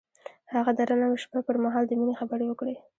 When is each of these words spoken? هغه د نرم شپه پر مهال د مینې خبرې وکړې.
هغه 0.53 0.71
د 0.77 0.79
نرم 0.89 1.13
شپه 1.23 1.39
پر 1.47 1.55
مهال 1.63 1.83
د 1.87 1.91
مینې 1.99 2.15
خبرې 2.21 2.45
وکړې. 2.47 2.75